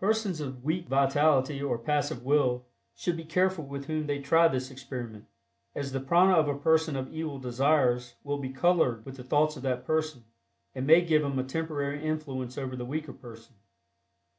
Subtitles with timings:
[0.00, 4.70] Persons of weak vitality or passive will should be careful with whom they try this
[4.70, 5.26] experiment,
[5.74, 9.58] as the prana of a person of evil desires will be colored with the thoughts
[9.58, 10.24] of that person,
[10.74, 13.56] and may give him a temporary influence over the weaker person.